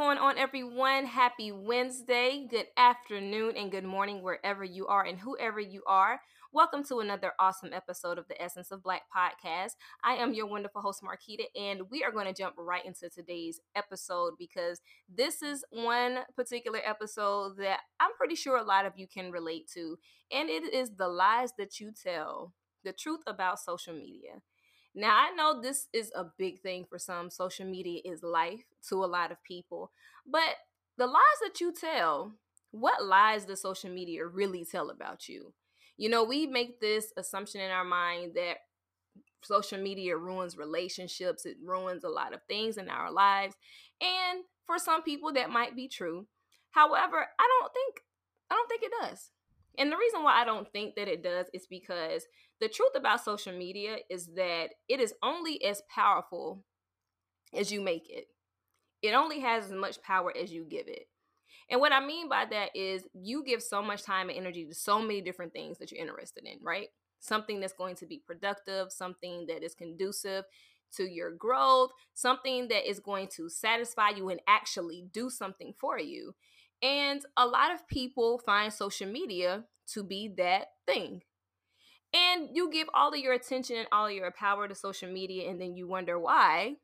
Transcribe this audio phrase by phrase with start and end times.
[0.00, 1.04] going on, everyone?
[1.04, 6.22] Happy Wednesday, good afternoon, and good morning, wherever you are and whoever you are.
[6.54, 9.72] Welcome to another awesome episode of the Essence of Black podcast.
[10.02, 13.60] I am your wonderful host, Marquita, and we are going to jump right into today's
[13.76, 19.06] episode because this is one particular episode that I'm pretty sure a lot of you
[19.06, 19.98] can relate to,
[20.32, 24.40] and it is the lies that you tell, the truth about social media.
[24.94, 27.30] Now, I know this is a big thing for some.
[27.30, 29.92] Social media is life to a lot of people.
[30.26, 30.56] But
[30.98, 32.34] the lies that you tell,
[32.72, 35.52] what lies does social media really tell about you?
[35.96, 38.58] You know, we make this assumption in our mind that
[39.42, 43.54] social media ruins relationships, it ruins a lot of things in our lives.
[44.00, 46.26] And for some people that might be true.
[46.70, 48.02] However, I don't think
[48.50, 49.30] I don't think it does.
[49.78, 52.26] And the reason why I don't think that it does is because
[52.60, 56.64] the truth about social media is that it is only as powerful
[57.54, 58.26] as you make it.
[59.02, 61.06] It only has as much power as you give it.
[61.70, 64.74] And what I mean by that is you give so much time and energy to
[64.74, 66.88] so many different things that you're interested in, right?
[67.20, 70.44] Something that's going to be productive, something that is conducive
[70.96, 75.98] to your growth, something that is going to satisfy you and actually do something for
[75.98, 76.34] you.
[76.82, 81.22] And a lot of people find social media to be that thing.
[82.12, 85.48] And you give all of your attention and all of your power to social media,
[85.48, 86.76] and then you wonder why.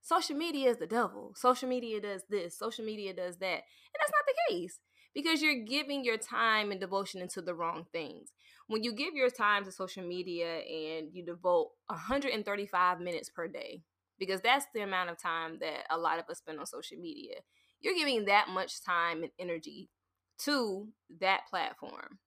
[0.00, 1.32] Social media is the devil.
[1.36, 2.58] Social media does this.
[2.58, 3.46] Social media does that.
[3.46, 4.80] And that's not the case
[5.14, 8.32] because you're giving your time and devotion into the wrong things.
[8.66, 13.82] When you give your time to social media and you devote 135 minutes per day,
[14.18, 17.36] because that's the amount of time that a lot of us spend on social media,
[17.82, 19.90] you're giving that much time and energy
[20.38, 20.88] to
[21.20, 22.18] that platform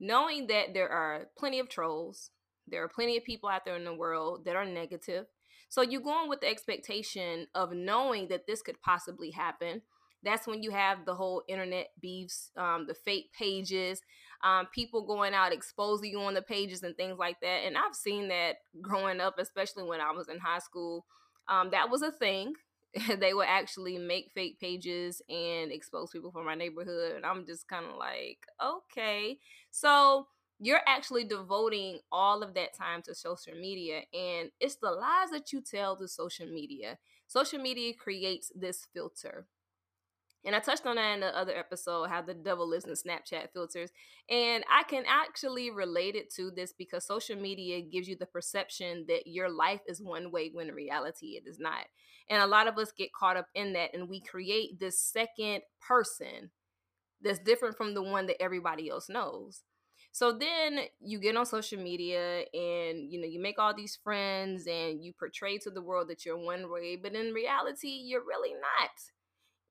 [0.00, 2.30] knowing that there are plenty of trolls,
[2.66, 5.26] there are plenty of people out there in the world that are negative.
[5.68, 9.82] So you go on with the expectation of knowing that this could possibly happen.
[10.22, 14.00] That's when you have the whole internet beefs, um, the fake pages,
[14.42, 17.64] um, people going out exposing you on the pages and things like that.
[17.64, 21.04] And I've seen that growing up, especially when I was in high school.
[21.48, 22.54] Um, that was a thing.
[23.18, 27.12] they would actually make fake pages and expose people from my neighborhood.
[27.16, 29.38] And I'm just kind of like, okay.
[29.70, 30.26] So
[30.58, 34.00] you're actually devoting all of that time to social media.
[34.14, 36.98] And it's the lies that you tell to social media.
[37.26, 39.46] Social media creates this filter.
[40.46, 43.52] And I touched on that in the other episode, how the devil lives in Snapchat
[43.52, 43.90] filters.
[44.30, 49.06] And I can actually relate it to this because social media gives you the perception
[49.08, 51.86] that your life is one way when in reality it is not.
[52.30, 55.62] And a lot of us get caught up in that and we create this second
[55.86, 56.50] person
[57.20, 59.62] that's different from the one that everybody else knows.
[60.12, 64.66] So then you get on social media and you know you make all these friends
[64.66, 68.54] and you portray to the world that you're one way, but in reality you're really
[68.54, 68.90] not.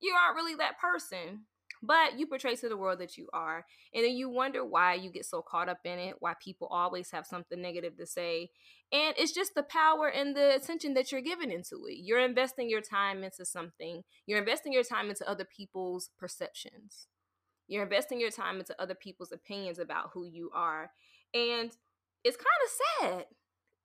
[0.01, 1.45] You aren't really that person
[1.83, 5.11] but you portray to the world that you are and then you wonder why you
[5.11, 8.49] get so caught up in it why people always have something negative to say
[8.91, 11.97] and it's just the power and the attention that you're giving into it.
[11.97, 14.03] You're investing your time into something.
[14.27, 17.07] You're investing your time into other people's perceptions.
[17.67, 20.91] You're investing your time into other people's opinions about who you are
[21.33, 21.71] and
[22.23, 22.71] it's kind of
[23.19, 23.25] sad.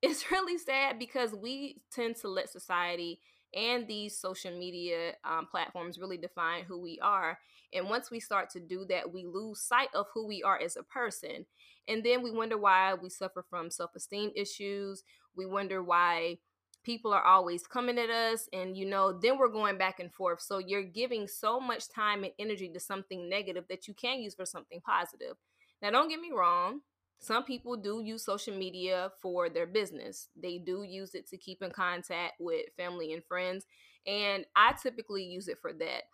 [0.03, 3.20] It's really sad because we tend to let society
[3.55, 7.38] and these social media um, platforms really define who we are.
[7.72, 10.77] And once we start to do that, we lose sight of who we are as
[10.77, 11.47] a person.
[11.88, 15.03] And then we wonder why we suffer from self esteem issues.
[15.37, 16.38] We wonder why
[16.83, 18.49] people are always coming at us.
[18.53, 20.41] And, you know, then we're going back and forth.
[20.41, 24.34] So you're giving so much time and energy to something negative that you can use
[24.34, 25.37] for something positive.
[25.82, 26.81] Now, don't get me wrong
[27.20, 30.28] some people do use social media for their business.
[30.34, 33.66] They do use it to keep in contact with family and friends.
[34.06, 36.04] And I typically use it for that.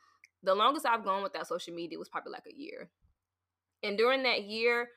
[0.42, 2.90] The longest I've gone without social media was probably like a year.
[3.84, 4.88] And during that year,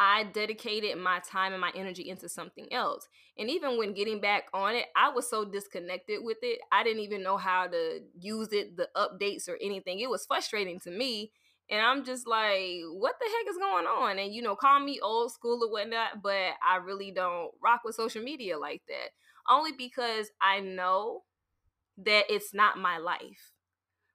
[0.00, 3.08] I dedicated my time and my energy into something else.
[3.38, 6.58] And even when getting back on it, I was so disconnected with it.
[6.72, 10.00] I didn't even know how to use it, the updates or anything.
[10.00, 11.30] It was frustrating to me
[11.72, 14.18] and I'm just like, what the heck is going on?
[14.18, 17.96] And you know, call me old school or whatnot, but I really don't rock with
[17.96, 19.10] social media like that.
[19.50, 21.22] Only because I know
[21.98, 23.52] that it's not my life.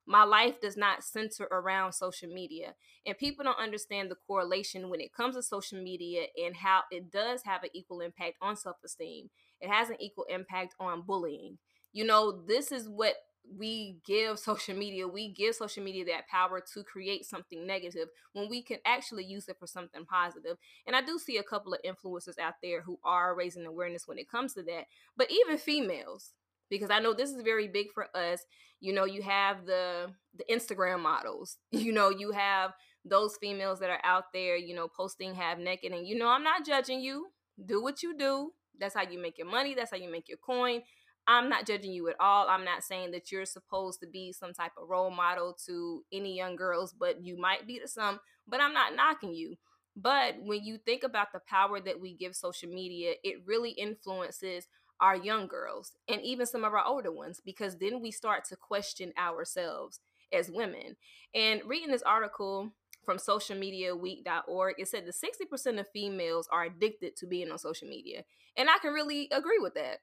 [0.08, 2.76] My life does not center around social media.
[3.06, 7.12] And people don't understand the correlation when it comes to social media and how it
[7.12, 9.30] does have an equal impact on self esteem.
[9.62, 11.58] It has an equal impact on bullying.
[11.94, 13.16] You know, this is what
[13.56, 18.50] we give social media we give social media that power to create something negative when
[18.50, 21.80] we can actually use it for something positive and i do see a couple of
[21.86, 24.86] influencers out there who are raising awareness when it comes to that
[25.16, 26.34] but even females
[26.70, 28.42] because I know this is very big for us.
[28.80, 31.58] You know, you have the the Instagram models.
[31.72, 32.74] You know, you have
[33.06, 36.44] those females that are out there, you know, posting half naked and you know, I'm
[36.44, 37.28] not judging you.
[37.66, 38.52] Do what you do.
[38.80, 40.82] That's how you make your money, that's how you make your coin.
[41.28, 42.48] I'm not judging you at all.
[42.48, 46.36] I'm not saying that you're supposed to be some type of role model to any
[46.36, 49.58] young girls, but you might be to some, but I'm not knocking you.
[49.96, 54.68] But when you think about the power that we give social media, it really influences
[55.02, 58.56] our young girls and even some of our older ones because then we start to
[58.56, 60.00] question ourselves
[60.34, 60.96] as women.
[61.36, 62.72] And reading this article
[63.06, 68.24] from socialmediaweek.org, it said that 60% of females are addicted to being on social media.
[68.56, 70.00] And I can really agree with that.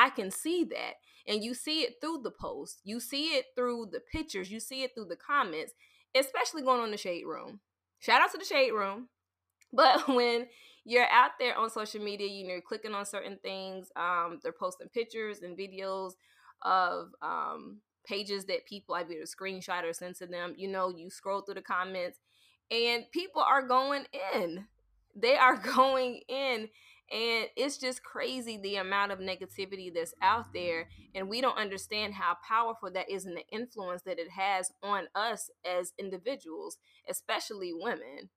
[0.00, 0.94] I can see that.
[1.26, 4.82] And you see it through the posts, you see it through the pictures, you see
[4.82, 5.74] it through the comments,
[6.16, 7.60] especially going on the shade room.
[7.98, 9.08] Shout out to the shade room.
[9.72, 10.48] But when
[10.84, 14.50] you're out there on social media, you know, you're clicking on certain things, um, they're
[14.50, 16.14] posting pictures and videos
[16.62, 20.54] of um, pages that people I've either screenshot or sent to them.
[20.56, 22.18] You know, you scroll through the comments
[22.68, 24.66] and people are going in.
[25.14, 26.68] They are going in.
[27.12, 30.88] And it's just crazy the amount of negativity that's out there.
[31.14, 35.08] And we don't understand how powerful that is and the influence that it has on
[35.14, 36.78] us as individuals,
[37.08, 38.30] especially women.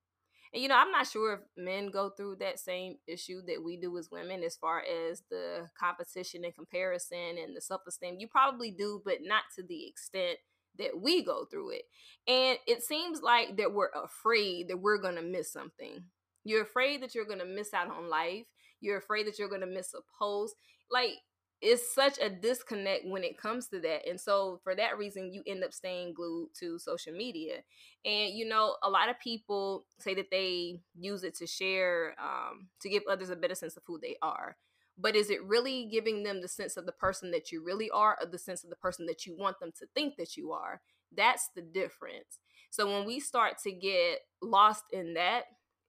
[0.52, 3.76] And you know, I'm not sure if men go through that same issue that we
[3.76, 8.16] do as women as far as the competition and comparison and the self-esteem.
[8.18, 10.38] You probably do, but not to the extent
[10.78, 11.82] that we go through it.
[12.26, 16.04] And it seems like that we're afraid that we're going to miss something.
[16.44, 18.46] You're afraid that you're going to miss out on life.
[18.84, 20.54] You're afraid that you're going to miss a post.
[20.90, 21.14] Like
[21.60, 24.06] it's such a disconnect when it comes to that.
[24.08, 27.60] And so for that reason, you end up staying glued to social media.
[28.04, 32.68] And you know, a lot of people say that they use it to share, um,
[32.82, 34.56] to give others a better sense of who they are.
[34.98, 38.16] But is it really giving them the sense of the person that you really are
[38.20, 40.82] or the sense of the person that you want them to think that you are?
[41.16, 42.38] That's the difference.
[42.70, 45.44] So when we start to get lost in that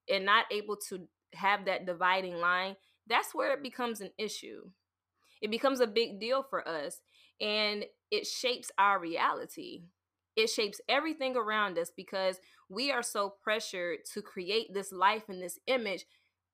[0.09, 2.75] and not able to have that dividing line,
[3.07, 4.69] that's where it becomes an issue
[5.41, 7.01] it becomes a big deal for us
[7.39, 9.83] and it shapes our reality.
[10.35, 12.39] It shapes everything around us because
[12.69, 16.05] we are so pressured to create this life and this image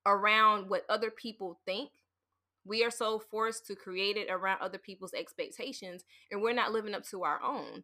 [0.06, 1.90] around what other people think.
[2.64, 6.94] We are so forced to create it around other people's expectations, and we're not living
[6.94, 7.82] up to our own.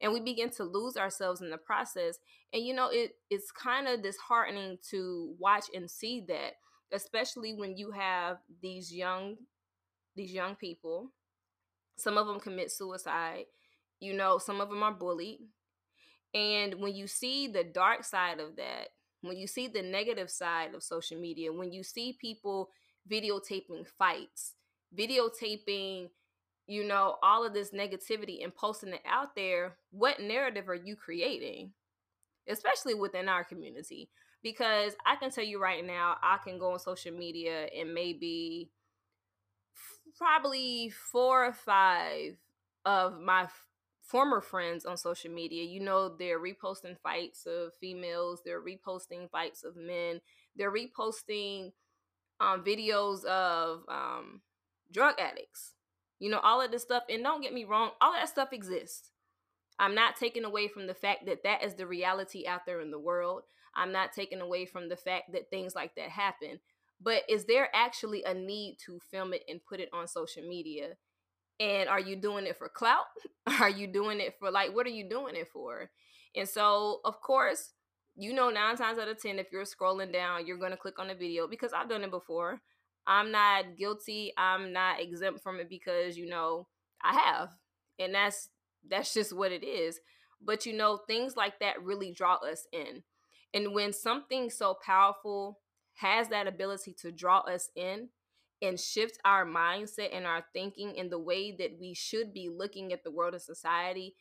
[0.00, 2.18] And we begin to lose ourselves in the process.
[2.52, 6.54] And you know, it it's kind of disheartening to watch and see that,
[6.92, 9.36] especially when you have these young
[10.16, 11.12] these young people.
[11.96, 13.44] Some of them commit suicide.
[14.00, 15.40] You know, some of them are bullied.
[16.32, 18.88] And when you see the dark side of that,
[19.20, 22.70] when you see the negative side of social media, when you see people
[23.10, 24.54] videotaping fights,
[24.96, 26.08] videotaping,
[26.70, 30.94] you know, all of this negativity and posting it out there, what narrative are you
[30.94, 31.72] creating?
[32.48, 34.08] Especially within our community.
[34.40, 38.70] Because I can tell you right now, I can go on social media and maybe
[40.16, 42.36] probably four or five
[42.84, 43.66] of my f-
[44.02, 45.64] former friends on social media.
[45.64, 50.20] You know, they're reposting fights of females, they're reposting fights of men,
[50.54, 51.72] they're reposting
[52.38, 54.40] um, videos of um,
[54.92, 55.74] drug addicts.
[56.20, 57.02] You know, all of this stuff.
[57.10, 59.10] And don't get me wrong, all that stuff exists.
[59.78, 62.92] I'm not taking away from the fact that that is the reality out there in
[62.92, 63.42] the world.
[63.74, 66.60] I'm not taking away from the fact that things like that happen
[67.02, 70.90] but is there actually a need to film it and put it on social media
[71.58, 73.06] and are you doing it for clout
[73.60, 75.90] are you doing it for like what are you doing it for
[76.36, 77.70] and so of course
[78.16, 80.98] you know nine times out of ten if you're scrolling down you're going to click
[80.98, 82.60] on a video because i've done it before
[83.06, 86.66] i'm not guilty i'm not exempt from it because you know
[87.02, 87.50] i have
[87.98, 88.48] and that's
[88.88, 90.00] that's just what it is
[90.42, 93.02] but you know things like that really draw us in
[93.52, 95.58] and when something so powerful
[95.94, 98.08] has that ability to draw us in
[98.62, 102.92] and shift our mindset and our thinking in the way that we should be looking
[102.92, 104.14] at the world and society,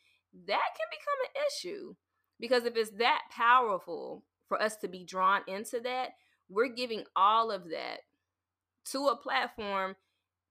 [0.47, 1.95] that can become an issue.
[2.39, 6.11] Because if it's that powerful for us to be drawn into that,
[6.49, 7.99] we're giving all of that
[8.91, 9.95] to a platform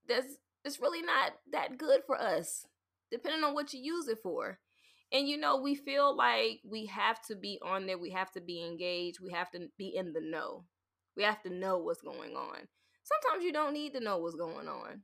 [0.08, 2.66] that's it's really not that good for us,
[3.10, 4.58] depending on what you use it for.
[5.12, 8.40] And you know, we feel like we have to be on there, we have to
[8.40, 10.64] be engaged, we have to be in the know.
[11.16, 12.68] We have to know what's going on.
[13.02, 15.02] Sometimes you don't need to know what's going on.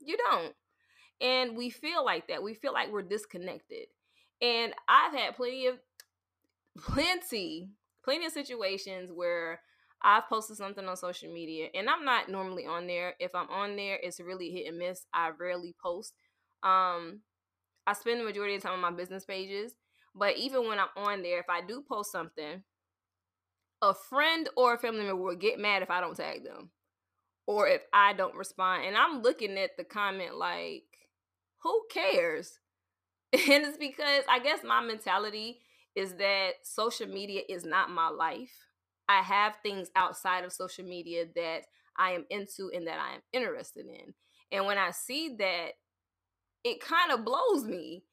[0.00, 0.54] You don't.
[1.20, 2.42] And we feel like that.
[2.42, 3.86] We feel like we're disconnected.
[4.42, 5.78] And I've had plenty of
[6.76, 7.70] plenty
[8.04, 9.60] plenty of situations where
[10.04, 13.14] I've posted something on social media and I'm not normally on there.
[13.18, 15.06] If I'm on there, it's really hit and miss.
[15.14, 16.14] I rarely post.
[16.62, 17.20] Um,
[17.86, 19.74] I spend the majority of time on my business pages.
[20.14, 22.62] But even when I'm on there, if I do post something,
[23.82, 26.70] a friend or a family member will get mad if I don't tag them
[27.46, 28.84] or if I don't respond.
[28.86, 30.84] And I'm looking at the comment like,
[31.62, 32.58] who cares?
[33.32, 35.58] And it's because I guess my mentality
[35.96, 38.63] is that social media is not my life.
[39.08, 41.62] I have things outside of social media that
[41.96, 44.14] I am into and that I am interested in.
[44.50, 45.72] And when I see that,
[46.64, 48.04] it kind of blows me.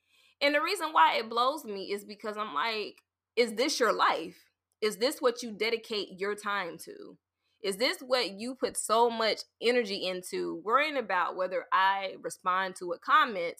[0.42, 2.98] And the reason why it blows me is because I'm like,
[3.36, 4.38] is this your life?
[4.82, 7.18] Is this what you dedicate your time to?
[7.64, 12.92] Is this what you put so much energy into worrying about whether I respond to
[12.92, 13.56] a comment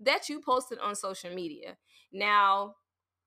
[0.00, 1.76] that you posted on social media?
[2.12, 2.74] Now,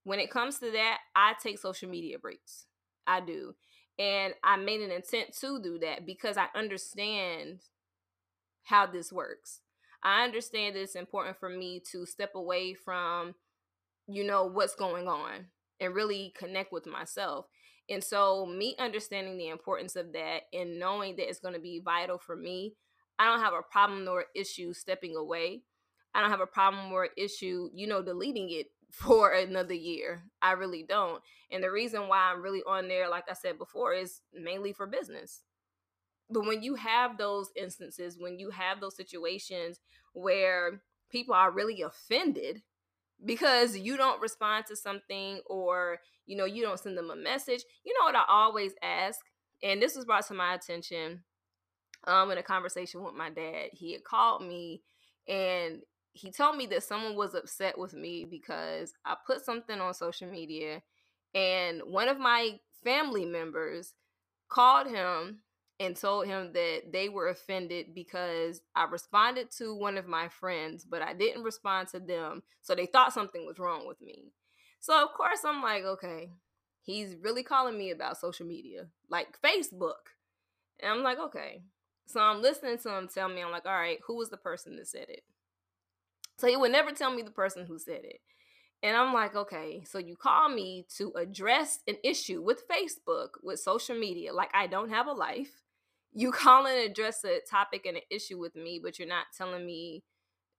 [0.03, 2.65] when it comes to that, I take social media breaks.
[3.07, 3.55] I do.
[3.97, 7.61] And I made an intent to do that because I understand
[8.63, 9.61] how this works.
[10.03, 13.33] I understand that it's important for me to step away from,
[14.07, 15.47] you know, what's going on
[15.79, 17.47] and really connect with myself.
[17.89, 21.81] And so, me understanding the importance of that and knowing that it's going to be
[21.83, 22.73] vital for me,
[23.17, 25.61] I don't have a problem nor issue stepping away.
[26.13, 30.23] I don't have a problem or issue, you know, deleting it for another year.
[30.41, 31.21] I really don't.
[31.51, 34.87] And the reason why I'm really on there, like I said before, is mainly for
[34.87, 35.41] business.
[36.29, 39.79] But when you have those instances, when you have those situations
[40.13, 42.61] where people are really offended
[43.25, 47.63] because you don't respond to something or you know you don't send them a message
[47.83, 49.19] you know what i always ask
[49.63, 51.23] and this was brought to my attention
[52.05, 54.83] um in a conversation with my dad he had called me
[55.27, 55.81] and
[56.17, 60.29] he told me that someone was upset with me because i put something on social
[60.29, 60.81] media
[61.33, 63.93] and one of my family members
[64.49, 65.39] called him
[65.79, 70.83] and told him that they were offended because I responded to one of my friends,
[70.83, 72.41] but I didn't respond to them.
[72.61, 74.31] So they thought something was wrong with me.
[74.79, 76.31] So, of course, I'm like, okay,
[76.81, 80.13] he's really calling me about social media, like Facebook.
[80.79, 81.61] And I'm like, okay.
[82.07, 84.77] So I'm listening to him tell me, I'm like, all right, who was the person
[84.77, 85.23] that said it?
[86.37, 88.19] So he would never tell me the person who said it.
[88.83, 93.59] And I'm like, okay, so you call me to address an issue with Facebook, with
[93.59, 95.63] social media, like I don't have a life
[96.17, 99.65] you call and address a topic and an issue with me, but you're not telling
[99.65, 100.03] me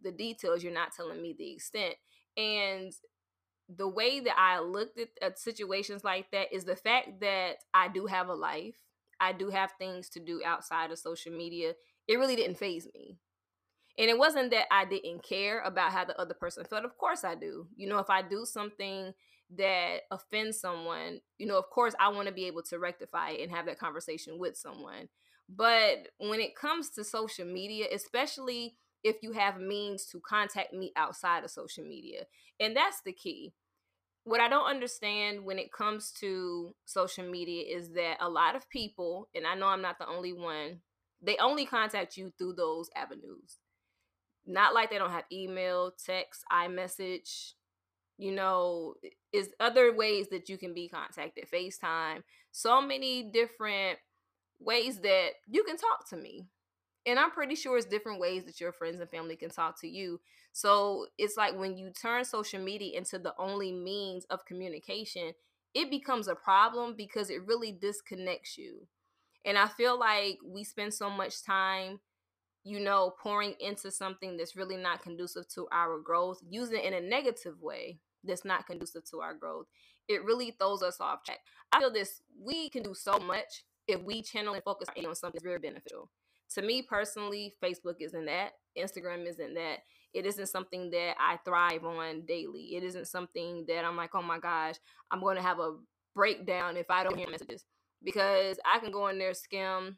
[0.03, 0.63] the details.
[0.63, 1.95] You're not telling me the extent.
[2.37, 2.93] And
[3.69, 7.89] the way that I looked at, at situations like that is the fact that I
[7.89, 8.77] do have a life.
[9.21, 11.73] I do have things to do outside of social media.
[12.07, 13.19] It really didn't faze me.
[13.99, 16.85] And it wasn't that I didn't care about how the other person felt.
[16.85, 17.67] Of course I do.
[17.77, 19.13] You know, if I do something
[19.57, 23.43] that offends someone, you know, of course I want to be able to rectify it
[23.43, 25.09] and have that conversation with someone.
[25.49, 30.93] But when it comes to social media, especially if you have means to contact me
[30.95, 32.25] outside of social media,
[32.61, 33.55] and that's the key.
[34.25, 38.69] What I don't understand when it comes to social media is that a lot of
[38.69, 40.81] people, and I know I'm not the only one,
[41.23, 43.57] they only contact you through those avenues.
[44.49, 47.53] Not like they don't have email, text, iMessage,
[48.17, 48.95] you know,
[49.33, 53.99] is other ways that you can be contacted, FaceTime, so many different
[54.59, 56.47] ways that you can talk to me.
[57.07, 59.89] And I'm pretty sure it's different ways that your friends and family can talk to
[59.89, 60.21] you.
[60.53, 65.33] So it's like when you turn social media into the only means of communication,
[65.75, 68.87] it becomes a problem because it really disconnects you.
[69.45, 72.01] And I feel like we spend so much time,
[72.69, 76.93] you know, pouring into something that's really not conducive to our growth, using it in
[76.93, 79.67] a negative way that's not conducive to our growth.
[80.07, 81.39] It really throws us off track.
[81.73, 85.33] I feel this, we can do so much if we channel and focus on something
[85.37, 86.11] that's very beneficial.
[86.57, 88.51] To me personally, Facebook isn't that.
[88.77, 89.79] Instagram isn't that.
[90.13, 92.77] It isn't something that I thrive on daily.
[92.77, 94.77] It isn't something that I'm like, oh my gosh,
[95.11, 95.77] I'm going to have a
[96.15, 97.65] breakdown if I don't hear messages
[98.05, 99.97] because I can go in there, skim,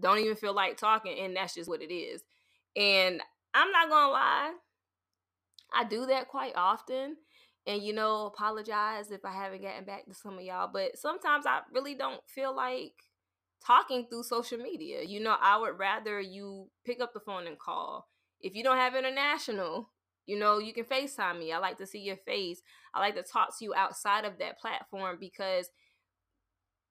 [0.00, 2.22] don't even feel like talking, and that's just what it is.
[2.76, 3.20] And
[3.54, 4.52] I'm not gonna lie,
[5.72, 7.16] I do that quite often
[7.66, 11.46] and you know apologize if i haven't gotten back to some of y'all but sometimes
[11.46, 12.92] i really don't feel like
[13.64, 15.02] talking through social media.
[15.02, 18.08] You know i would rather you pick up the phone and call.
[18.40, 19.90] If you don't have international
[20.26, 21.52] you know you can facetime me.
[21.52, 22.62] I like to see your face.
[22.94, 25.68] I like to talk to you outside of that platform because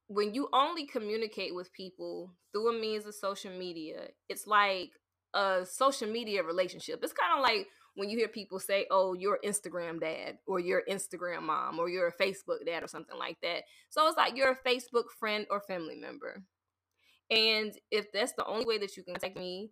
[0.08, 4.92] when you only communicate with people through a means of social media it's like
[5.34, 9.40] a social media relationship it's kind of like when you hear people say, "Oh, you're
[9.44, 13.64] Instagram dad," or "You're Instagram mom," or "You're a Facebook dad," or something like that.
[13.90, 16.44] So it's like you're a Facebook friend or family member.
[17.30, 19.72] And if that's the only way that you can contact me,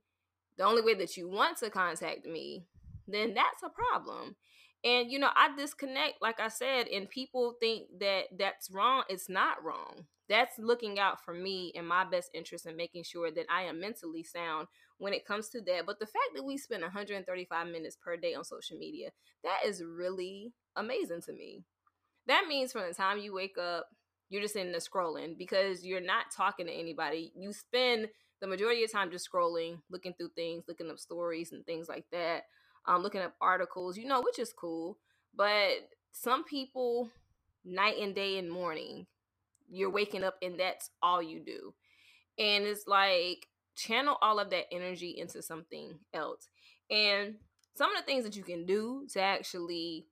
[0.57, 2.65] the only way that you want to contact me,
[3.07, 4.35] then that's a problem.
[4.83, 9.03] And you know, I disconnect, like I said, and people think that that's wrong.
[9.09, 10.05] It's not wrong.
[10.31, 13.79] That's looking out for me and my best interest and making sure that I am
[13.79, 15.85] mentally sound when it comes to that.
[15.85, 19.09] But the fact that we spend 135 minutes per day on social media,
[19.43, 21.63] that is really amazing to me.
[22.27, 23.87] That means from the time you wake up,
[24.29, 27.33] you're just in the scrolling because you're not talking to anybody.
[27.35, 28.07] You spend
[28.39, 32.05] the majority of time just scrolling, looking through things, looking up stories and things like
[32.11, 32.43] that
[32.85, 34.97] um, looking up articles, you know, which is cool.
[35.35, 37.09] But some people,
[37.63, 39.05] night and day and morning,
[39.71, 41.73] you're waking up and that's all you do.
[42.37, 46.47] And it's like channel all of that energy into something else.
[46.89, 47.35] And
[47.75, 50.05] some of the things that you can do to actually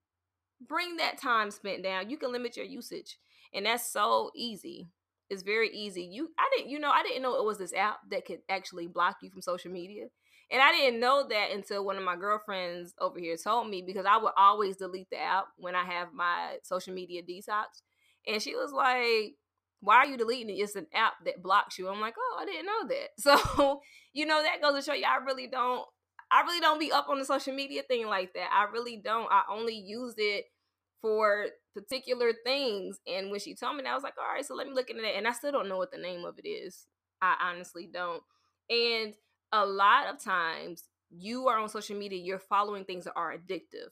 [0.66, 3.18] bring that time spent down, you can limit your usage.
[3.54, 4.89] And that's so easy.
[5.30, 6.04] It's very easy.
[6.04, 8.88] You I didn't you know, I didn't know it was this app that could actually
[8.88, 10.06] block you from social media.
[10.51, 14.06] And I didn't know that until one of my girlfriends over here told me because
[14.08, 17.84] I would always delete the app when I have my social media detox.
[18.28, 19.36] And she was like,
[19.81, 20.59] Why are you deleting it?
[20.59, 21.88] It's an app that blocks you.
[21.88, 23.09] I'm like, Oh, I didn't know that.
[23.19, 23.81] So,
[24.13, 25.86] you know, that goes to show you I really don't
[26.31, 28.50] I really don't be up on the social media thing like that.
[28.53, 29.31] I really don't.
[29.31, 30.45] I only use it
[31.01, 33.00] for particular things.
[33.07, 34.89] And when she told me that, I was like, all right, so let me look
[34.89, 35.15] into that.
[35.15, 36.86] And I still don't know what the name of it is.
[37.21, 38.21] I honestly don't.
[38.69, 39.13] And
[39.51, 43.89] a lot of times you are on social media, you're following things that are addictive.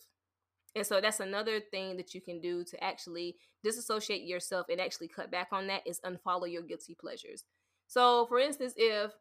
[0.76, 5.08] And so that's another thing that you can do to actually disassociate yourself and actually
[5.08, 7.44] cut back on that is unfollow your guilty pleasures.
[7.88, 9.12] So, for instance, if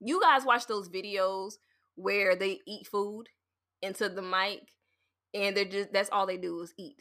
[0.00, 1.54] you guys watch those videos
[1.94, 3.28] where they eat food
[3.82, 4.72] into the mic
[5.34, 6.96] and they're just that's all they do is eat.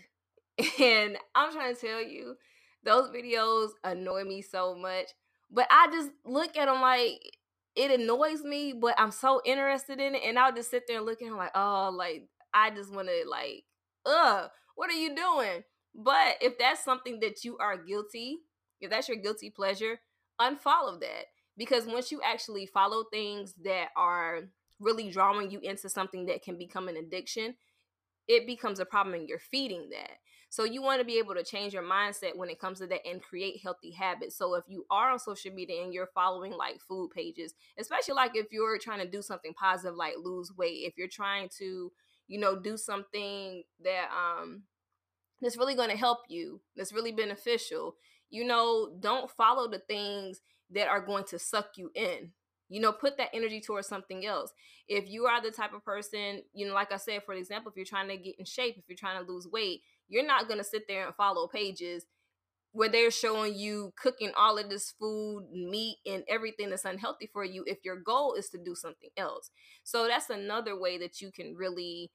[0.79, 2.35] And I'm trying to tell you,
[2.83, 5.07] those videos annoy me so much.
[5.51, 7.19] But I just look at them like
[7.75, 11.05] it annoys me, but I'm so interested in it, and I'll just sit there and
[11.05, 12.23] look at him like, oh, like
[12.55, 13.65] I just want to like,
[14.05, 15.63] ugh, what are you doing?
[15.93, 18.39] But if that's something that you are guilty,
[18.81, 19.99] if that's your guilty pleasure,
[20.41, 21.25] unfollow that
[21.57, 24.41] because once you actually follow things that are
[24.79, 27.55] really drawing you into something that can become an addiction,
[28.27, 30.11] it becomes a problem and you're feeding that.
[30.49, 33.05] So you want to be able to change your mindset when it comes to that
[33.05, 34.37] and create healthy habits.
[34.37, 38.35] So if you are on social media and you're following like food pages, especially like
[38.35, 41.91] if you're trying to do something positive like lose weight, if you're trying to,
[42.27, 44.63] you know, do something that um
[45.41, 47.95] that's really going to help you, that's really beneficial,
[48.29, 52.31] you know, don't follow the things that are going to suck you in
[52.69, 54.51] you know put that energy towards something else.
[54.87, 57.75] If you are the type of person you know like i said for example if
[57.75, 60.59] you're trying to get in shape if you're trying to lose weight you're not going
[60.59, 62.05] to sit there and follow pages
[62.75, 67.45] where they're showing you cooking all of this food, meat, and everything that's unhealthy for
[67.45, 69.49] you if your goal is to do something else.
[69.85, 72.11] So that's another way that you can really,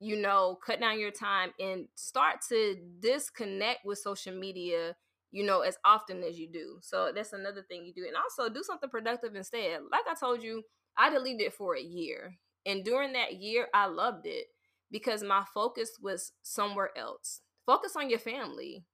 [0.00, 4.94] you know, cut down your time and start to disconnect with social media,
[5.32, 6.78] you know, as often as you do.
[6.82, 8.06] So that's another thing you do.
[8.06, 9.80] And also do something productive instead.
[9.90, 10.62] Like I told you,
[10.98, 12.36] I deleted it for a year.
[12.66, 14.46] And during that year, I loved it
[14.90, 17.40] because my focus was somewhere else.
[17.66, 18.84] Focus on your family.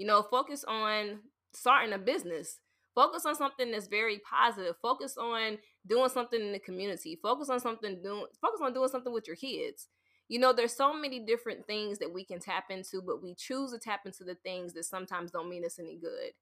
[0.00, 1.18] You know, focus on
[1.52, 2.58] starting a business.
[2.94, 4.74] Focus on something that's very positive.
[4.80, 7.18] Focus on doing something in the community.
[7.22, 9.88] Focus on something doing focus on doing something with your kids.
[10.28, 13.72] You know, there's so many different things that we can tap into, but we choose
[13.72, 16.32] to tap into the things that sometimes don't mean us any good.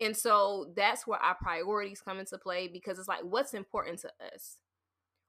[0.00, 4.08] And so that's where our priorities come into play because it's like what's important to
[4.34, 4.56] us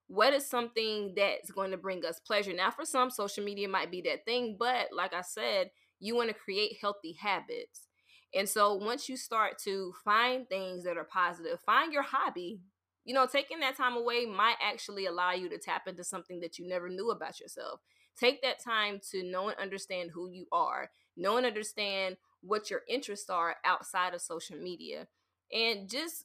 [0.08, 3.90] what is something that's going to bring us pleasure now for some social media might
[3.90, 5.68] be that thing but like i said
[6.00, 7.86] you want to create healthy habits
[8.34, 12.60] and so once you start to find things that are positive find your hobby
[13.04, 16.58] you know taking that time away might actually allow you to tap into something that
[16.58, 17.80] you never knew about yourself
[18.18, 22.82] take that time to know and understand who you are know and understand what your
[22.88, 25.06] interests are outside of social media
[25.52, 26.24] and just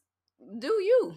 [0.60, 1.16] do you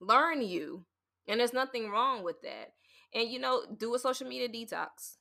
[0.00, 0.84] learn you
[1.26, 2.72] and there's nothing wrong with that.
[3.14, 5.16] And you know, do a social media detox.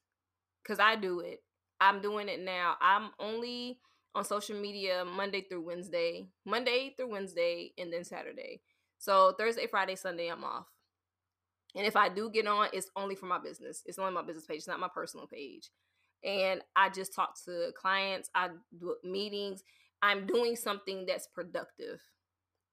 [0.67, 1.41] Cause I do it.
[1.83, 2.75] I'm doing it now.
[2.81, 3.79] I'm only
[4.15, 8.61] on social media Monday through Wednesday, Monday through Wednesday, and then Saturday.
[8.99, 10.67] So Thursday, Friday, Sunday, I'm off.
[11.75, 13.83] And if I do get on, it's only for my business.
[13.85, 15.71] It's only my business page, it's not my personal page.
[16.23, 19.61] And I just talk to clients, I do meetings.
[20.01, 21.99] I'm doing something that's productive.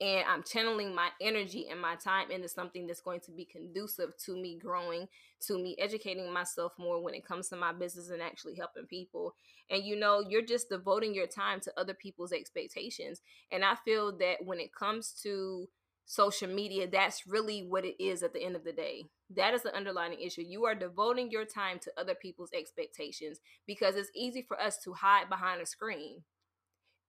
[0.01, 4.17] And I'm channeling my energy and my time into something that's going to be conducive
[4.25, 5.09] to me growing,
[5.47, 9.35] to me educating myself more when it comes to my business and actually helping people.
[9.69, 13.21] And you know, you're just devoting your time to other people's expectations.
[13.53, 15.69] And I feel that when it comes to
[16.07, 19.05] social media, that's really what it is at the end of the day.
[19.37, 20.43] That is the underlying issue.
[20.43, 24.95] You are devoting your time to other people's expectations because it's easy for us to
[24.95, 26.23] hide behind a screen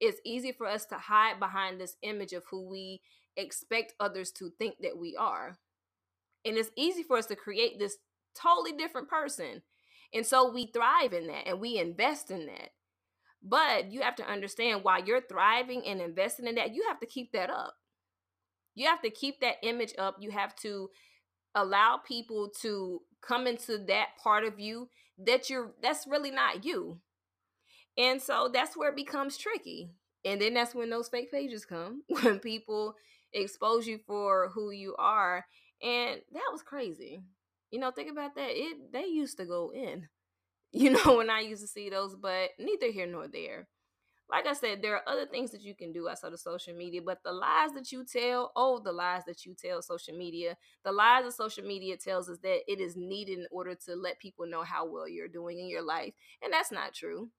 [0.01, 3.01] it's easy for us to hide behind this image of who we
[3.37, 5.59] expect others to think that we are.
[6.43, 7.97] And it's easy for us to create this
[8.35, 9.61] totally different person.
[10.13, 12.71] And so we thrive in that and we invest in that.
[13.43, 17.05] But you have to understand while you're thriving and investing in that, you have to
[17.05, 17.75] keep that up.
[18.75, 20.17] You have to keep that image up.
[20.19, 20.89] You have to
[21.53, 26.99] allow people to come into that part of you that you're that's really not you.
[27.97, 29.91] And so that's where it becomes tricky.
[30.23, 32.95] And then that's when those fake pages come, when people
[33.33, 35.45] expose you for who you are.
[35.81, 37.23] And that was crazy.
[37.71, 38.49] You know, think about that.
[38.51, 40.07] It they used to go in.
[40.73, 43.67] You know, when I used to see those, but neither here nor there.
[44.29, 47.01] Like I said, there are other things that you can do outside of social media,
[47.05, 50.91] but the lies that you tell, oh, the lies that you tell social media, the
[50.93, 54.45] lies that social media tells us that it is needed in order to let people
[54.47, 56.13] know how well you're doing in your life.
[56.41, 57.29] And that's not true.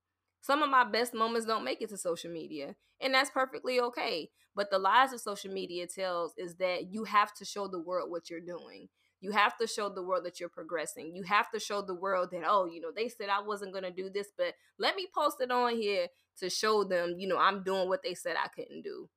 [0.42, 4.28] Some of my best moments don't make it to social media, and that's perfectly okay.
[4.54, 8.10] But the lies of social media tells is that you have to show the world
[8.10, 8.88] what you're doing.
[9.20, 11.14] You have to show the world that you're progressing.
[11.14, 13.84] You have to show the world that, oh, you know, they said I wasn't going
[13.84, 16.08] to do this, but let me post it on here
[16.40, 19.08] to show them, you know, I'm doing what they said I couldn't do.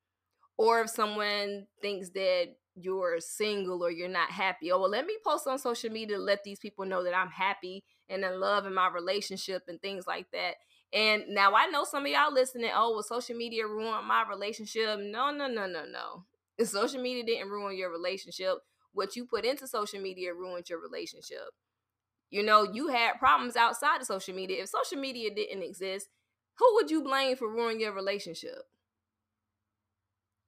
[0.57, 5.15] Or if someone thinks that you're single or you're not happy, oh, well, let me
[5.25, 8.67] post on social media to let these people know that I'm happy and in love
[8.67, 10.55] in my relationship and things like that.
[10.95, 14.97] And now I know some of y'all listening, oh, well, social media ruined my relationship.
[15.01, 16.25] No, no, no, no, no.
[16.65, 18.59] Social media didn't ruin your relationship,
[18.93, 21.49] what you put into social media ruined your relationship.
[22.29, 24.63] You know, you had problems outside of social media.
[24.63, 26.07] If social media didn't exist,
[26.59, 28.63] who would you blame for ruining your relationship?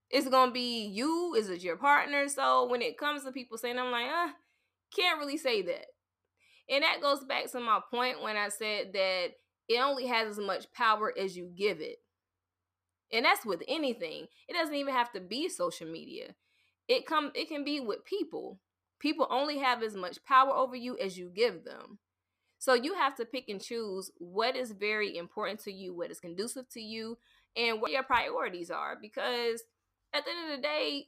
[0.09, 1.35] It's gonna be you.
[1.35, 2.29] Is it your partner?
[2.29, 4.29] So when it comes to people saying, I'm like, uh,
[4.95, 5.87] can't really say that.
[6.69, 9.27] And that goes back to my point when I said that
[9.67, 11.97] it only has as much power as you give it.
[13.11, 14.27] And that's with anything.
[14.47, 16.35] It doesn't even have to be social media.
[16.87, 18.59] It come it can be with people.
[18.99, 21.99] People only have as much power over you as you give them.
[22.59, 26.19] So you have to pick and choose what is very important to you, what is
[26.19, 27.17] conducive to you,
[27.55, 29.63] and what your priorities are because
[30.13, 31.07] at the end of the day,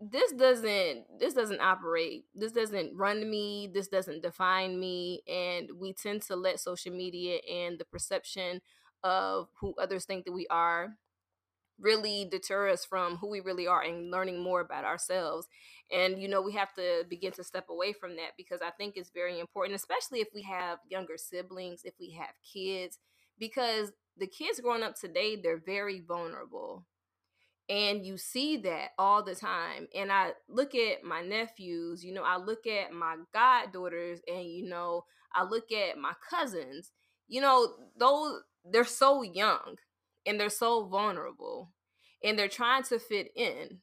[0.00, 2.24] this doesn't this doesn't operate.
[2.34, 3.70] This doesn't run me.
[3.72, 5.22] This doesn't define me.
[5.28, 8.60] And we tend to let social media and the perception
[9.04, 10.96] of who others think that we are
[11.80, 15.48] really deter us from who we really are and learning more about ourselves.
[15.90, 18.94] And you know we have to begin to step away from that because i think
[18.96, 22.98] it's very important especially if we have younger siblings if we have kids
[23.38, 26.84] because the kids growing up today they're very vulnerable
[27.70, 32.24] and you see that all the time and i look at my nephews you know
[32.24, 35.04] i look at my goddaughters and you know
[35.34, 36.90] i look at my cousins
[37.28, 39.76] you know those they're so young
[40.26, 41.70] and they're so vulnerable
[42.22, 43.78] and they're trying to fit in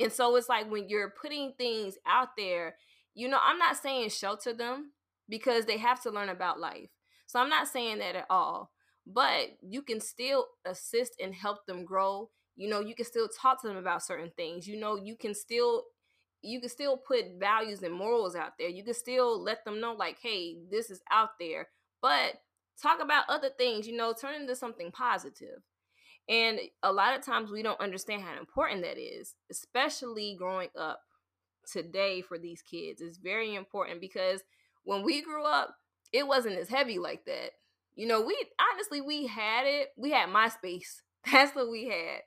[0.00, 2.74] and so it's like when you're putting things out there
[3.14, 4.92] you know i'm not saying shelter them
[5.28, 6.88] because they have to learn about life
[7.26, 8.70] so i'm not saying that at all
[9.06, 13.60] but you can still assist and help them grow you know you can still talk
[13.60, 15.84] to them about certain things you know you can still
[16.42, 19.94] you can still put values and morals out there you can still let them know
[19.94, 21.68] like hey this is out there
[22.02, 22.34] but
[22.80, 25.62] talk about other things you know turn into something positive.
[26.28, 31.00] and a lot of times we don't understand how important that is especially growing up
[31.66, 34.42] today for these kids it's very important because
[34.84, 35.74] when we grew up
[36.12, 37.52] it wasn't as heavy like that
[37.94, 38.36] you know we
[38.72, 41.00] honestly we had it we had myspace
[41.32, 42.20] that's what we had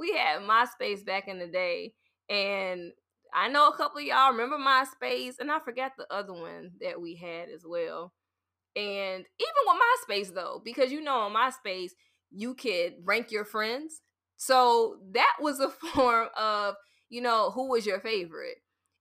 [0.00, 1.92] we had MySpace back in the day,
[2.30, 2.92] and
[3.34, 7.00] I know a couple of y'all remember MySpace, and I forgot the other one that
[7.00, 8.12] we had as well.
[8.74, 9.76] And even with
[10.08, 11.90] MySpace though, because you know on MySpace
[12.30, 14.00] you could rank your friends,
[14.36, 16.76] so that was a form of
[17.10, 18.56] you know who was your favorite.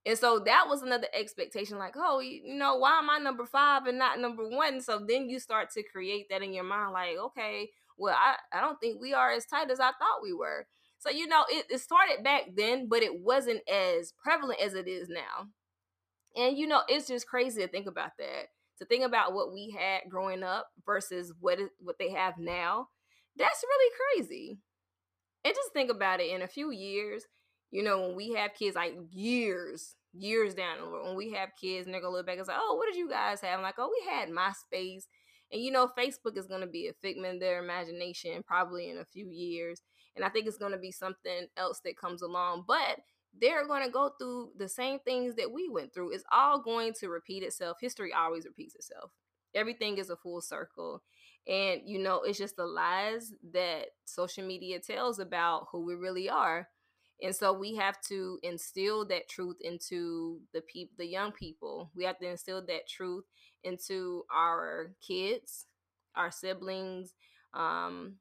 [0.05, 3.85] And so that was another expectation, like, oh, you know, why am I number five
[3.85, 4.81] and not number one?
[4.81, 8.61] So then you start to create that in your mind, like, okay, well, I, I
[8.61, 10.65] don't think we are as tight as I thought we were.
[10.99, 14.87] So, you know, it, it started back then, but it wasn't as prevalent as it
[14.87, 15.47] is now.
[16.35, 18.47] And, you know, it's just crazy to think about that.
[18.79, 22.89] To think about what we had growing up versus what is, what they have now.
[23.37, 24.59] That's really crazy.
[25.45, 27.25] And just think about it in a few years,
[27.71, 31.49] You know, when we have kids, like years, years down the road, when we have
[31.59, 33.63] kids and they're gonna look back and say, "Oh, what did you guys have?" I'm
[33.63, 35.03] like, "Oh, we had MySpace."
[35.51, 38.97] And you know, Facebook is going to be a figment of their imagination probably in
[38.97, 39.81] a few years.
[40.19, 42.65] And I think it's going to be something else that comes along.
[42.67, 42.99] But
[43.39, 46.11] they're going to go through the same things that we went through.
[46.11, 47.77] It's all going to repeat itself.
[47.79, 49.11] History always repeats itself.
[49.55, 51.03] Everything is a full circle.
[51.47, 56.29] And, you know, it's just the lies that social media tells about who we really
[56.29, 56.67] are.
[57.21, 61.91] And so we have to instill that truth into the people, the young people.
[61.95, 63.23] We have to instill that truth
[63.63, 65.65] into our kids,
[66.15, 67.13] our siblings,
[67.53, 68.15] um,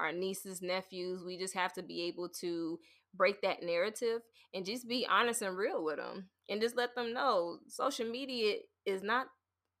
[0.00, 1.22] our nieces, nephews.
[1.24, 2.78] We just have to be able to
[3.14, 4.22] break that narrative
[4.54, 8.56] and just be honest and real with them and just let them know social media
[8.86, 9.26] is not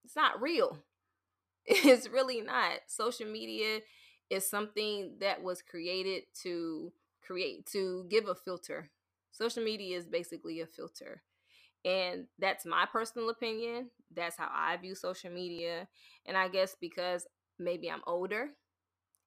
[0.04, 0.78] it's not real.
[1.66, 2.80] It's really not.
[2.88, 3.80] Social media
[4.30, 6.92] is something that was created to
[7.26, 8.90] create to give a filter.
[9.32, 11.22] Social media is basically a filter
[11.84, 13.90] and that's my personal opinion.
[14.14, 15.88] That's how i view social media
[16.26, 17.26] and i guess because
[17.58, 18.50] maybe i'm older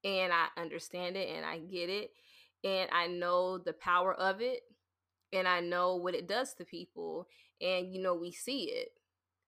[0.03, 2.11] and i understand it and i get it
[2.63, 4.61] and I know the power of it
[5.33, 7.27] and I know what it does to people
[7.61, 8.89] and you know we see it.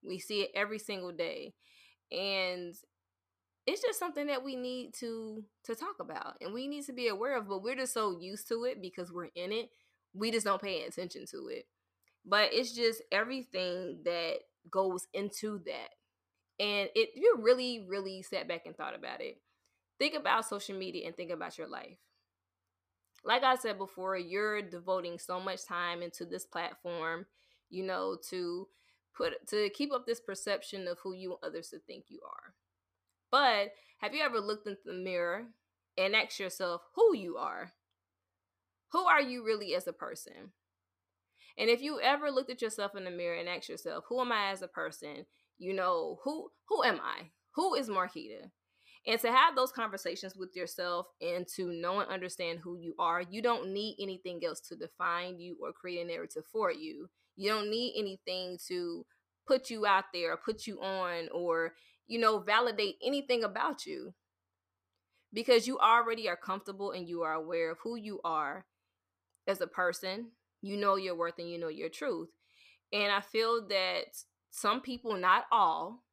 [0.08, 1.54] We see it every single day.
[2.12, 2.76] And
[3.66, 7.08] it's just something that we need to to talk about and we need to be
[7.08, 9.70] aware of, but we're just so used to it because we're in it.
[10.14, 11.66] We just don't pay attention to it.
[12.26, 14.36] But it's just everything that
[14.72, 15.92] goes into that.
[16.64, 19.38] And it you really, really sat back and thought about it.
[20.00, 21.98] Think about social media and think about your life
[23.24, 27.26] like I said before, you're devoting so much time into this platform,
[27.70, 28.68] you know, to
[29.16, 32.54] put to keep up this perception of who you want others to think you are.
[33.32, 35.46] But have you ever looked into the mirror
[35.98, 37.72] and asked yourself who you are?
[38.92, 40.52] Who are you really as a person?
[41.58, 44.32] And if you ever looked at yourself in the mirror and asked yourself, who am
[44.32, 45.26] I as a person?
[45.58, 47.30] You know, who who am I?
[47.56, 48.50] Who is Marquita?
[49.06, 53.22] And to have those conversations with yourself and to know and understand who you are
[53.22, 57.10] you don't need anything else to define you or create a narrative for you.
[57.36, 59.06] You don't need anything to
[59.48, 61.74] put you out there put you on or
[62.08, 64.14] you know validate anything about you.
[65.34, 68.66] Because you already are comfortable and you are aware of who you are
[69.48, 70.28] as a person.
[70.62, 72.30] You know your worth and you know your truth.
[72.94, 74.04] And i feel that
[74.52, 76.04] some people not all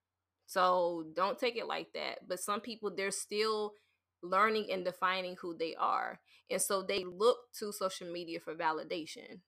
[0.51, 2.27] so don't take it like that.
[2.27, 3.75] But some people, they're still
[4.21, 6.19] learning and defining who they are.
[6.51, 9.43] And so they look to social media for validation.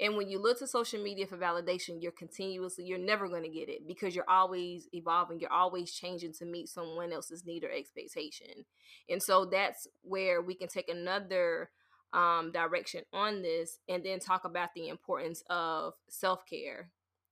[0.00, 3.48] And when you look to social media for validation, you're continuously, you're never going to
[3.48, 5.38] get it because you're always evolving.
[5.38, 8.64] You're always changing to meet someone else's need or expectation.
[9.08, 11.70] And so that's where we can take another
[12.12, 16.90] um, direction on this and then talk about the importance of self care.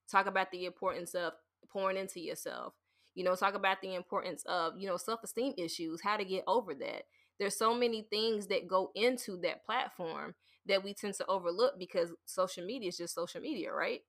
[0.09, 1.33] Talk about the importance of
[1.73, 2.75] pouring into yourself.
[3.15, 6.45] You know, talk about the importance of, you know, self esteem issues, how to get
[6.47, 7.05] over that.
[7.39, 10.35] There's so many things that go into that platform
[10.67, 14.03] that we tend to overlook because social media is just social media, right?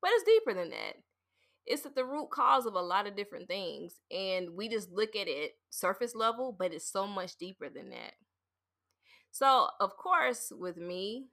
[0.00, 0.96] But it's deeper than that.
[1.66, 4.00] It's at the root cause of a lot of different things.
[4.10, 8.14] And we just look at it surface level, but it's so much deeper than that.
[9.30, 11.26] So, of course, with me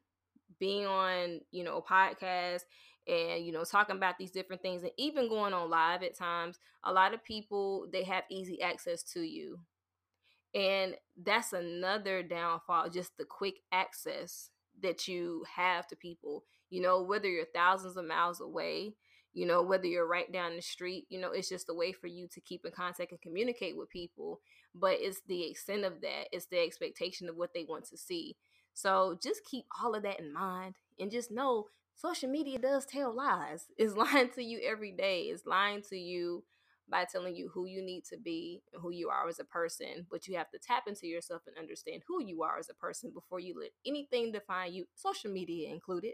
[0.60, 2.62] being on, you know, a podcast
[3.08, 6.58] and you know talking about these different things and even going on live at times
[6.84, 9.60] a lot of people they have easy access to you.
[10.54, 14.50] And that's another downfall just the quick access
[14.82, 18.94] that you have to people you know whether you're thousands of miles away
[19.34, 22.08] you know whether you're right down the street you know it's just a way for
[22.08, 24.42] you to keep in contact and communicate with people
[24.74, 28.36] but it's the extent of that it's the expectation of what they want to see.
[28.74, 33.16] So just keep all of that in mind and just know social media does tell
[33.16, 33.68] lies.
[33.78, 35.24] It's lying to you every day.
[35.24, 36.44] It's lying to you
[36.88, 40.06] by telling you who you need to be and who you are as a person.
[40.10, 43.12] But you have to tap into yourself and understand who you are as a person
[43.14, 46.14] before you let anything define you, social media included,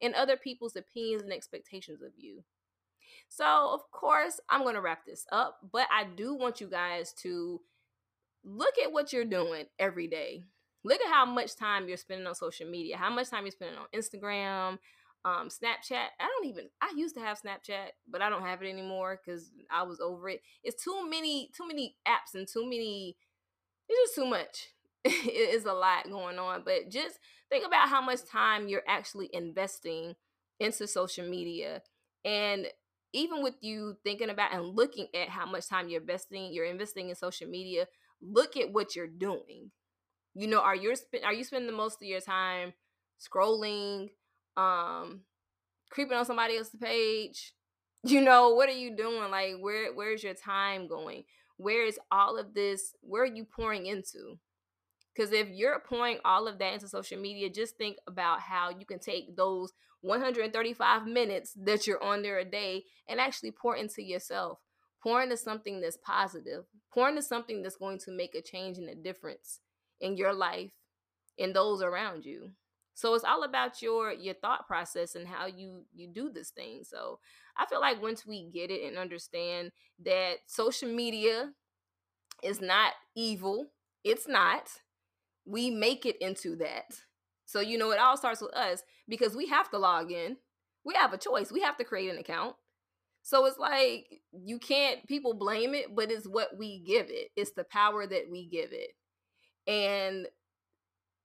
[0.00, 2.44] and other people's opinions and expectations of you.
[3.28, 7.12] So, of course, I'm going to wrap this up, but I do want you guys
[7.22, 7.60] to
[8.44, 10.44] look at what you're doing every day.
[10.84, 13.78] Look at how much time you're spending on social media, how much time you're spending
[13.78, 14.78] on Instagram,
[15.24, 16.06] um, Snapchat.
[16.20, 16.68] I don't even.
[16.80, 20.28] I used to have Snapchat, but I don't have it anymore because I was over
[20.28, 20.40] it.
[20.64, 23.16] It's too many, too many apps and too many.
[23.88, 24.68] It's just too much.
[25.04, 26.62] it is a lot going on.
[26.64, 27.18] But just
[27.50, 30.14] think about how much time you're actually investing
[30.60, 31.82] into social media,
[32.24, 32.66] and
[33.12, 37.10] even with you thinking about and looking at how much time you're investing, you're investing
[37.10, 37.86] in social media.
[38.20, 39.70] Look at what you're doing.
[40.34, 42.72] You know, are you are you spending the most of your time
[43.20, 44.10] scrolling,
[44.56, 45.22] um,
[45.90, 47.54] creeping on somebody else's page.
[48.04, 49.30] You know, what are you doing?
[49.30, 51.22] Like, where where's your time going?
[51.56, 52.94] Where is all of this?
[53.00, 54.40] Where are you pouring into?
[55.14, 58.86] Because if you're pouring all of that into social media, just think about how you
[58.86, 64.02] can take those 135 minutes that you're on there a day and actually pour into
[64.02, 64.58] yourself.
[65.02, 66.64] Pour into something that's positive.
[66.92, 69.60] Pour into something that's going to make a change and a difference
[70.00, 70.72] in your life
[71.38, 72.50] and those around you.
[72.94, 76.82] So it's all about your your thought process and how you you do this thing.
[76.84, 77.18] So
[77.56, 79.72] I feel like once we get it and understand
[80.04, 81.52] that social media
[82.42, 83.66] is not evil,
[84.04, 84.68] it's not.
[85.44, 86.84] We make it into that.
[87.46, 90.36] So you know it all starts with us because we have to log in.
[90.84, 91.52] We have a choice.
[91.52, 92.56] We have to create an account.
[93.22, 97.28] So it's like you can't people blame it, but it's what we give it.
[97.36, 98.90] It's the power that we give it.
[99.70, 100.26] And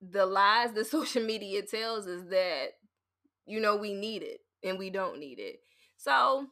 [0.02, 2.70] the lies that social media tells is that
[3.46, 5.60] you know we need it and we don't need it.
[5.98, 6.48] So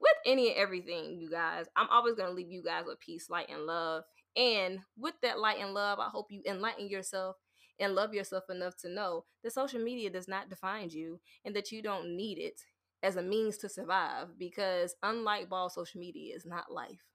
[0.00, 3.48] with any and everything, you guys, I'm always gonna leave you guys with peace, light,
[3.50, 4.04] and love.
[4.36, 7.36] And with that light and love, I hope you enlighten yourself
[7.78, 11.70] and love yourself enough to know that social media does not define you and that
[11.70, 12.60] you don't need it
[13.02, 17.11] as a means to survive because unlike ball social media is not life.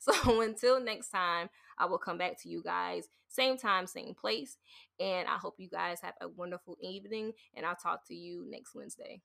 [0.24, 4.56] So until next time, I will come back to you guys, same time, same place.
[5.00, 7.32] And I hope you guys have a wonderful evening.
[7.54, 9.22] And I'll talk to you next Wednesday.